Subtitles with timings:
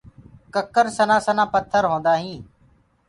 [0.53, 2.45] ڪڪر سنهآ سنهآ پٿر هوندآ هينٚ۔